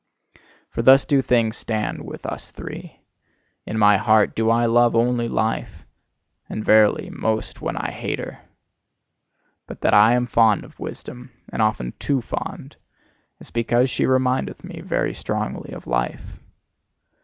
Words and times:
For 0.71 0.81
thus 0.81 1.05
do 1.05 1.21
things 1.21 1.57
stand 1.57 2.03
with 2.03 2.25
us 2.25 2.49
three. 2.49 3.01
In 3.67 3.77
my 3.77 3.97
heart 3.97 4.35
do 4.35 4.49
I 4.49 4.65
love 4.65 4.95
only 4.95 5.27
Life 5.27 5.85
and 6.49 6.65
verily, 6.65 7.11
most 7.11 7.61
when 7.61 7.77
I 7.77 7.91
hate 7.91 8.17
her! 8.17 8.39
But 9.67 9.81
that 9.81 9.93
I 9.93 10.13
am 10.13 10.25
fond 10.25 10.63
of 10.63 10.79
Wisdom, 10.79 11.29
and 11.53 11.61
often 11.61 11.93
too 11.99 12.19
fond, 12.19 12.77
is 13.39 13.51
because 13.51 13.91
she 13.91 14.05
remindeth 14.07 14.63
me 14.63 14.81
very 14.83 15.13
strongly 15.13 15.71
of 15.71 15.85
Life! 15.85 16.39